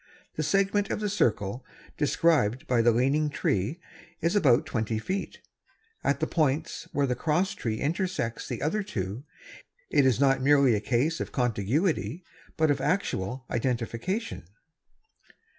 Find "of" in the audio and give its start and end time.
0.89-0.99, 11.19-11.31, 12.71-12.81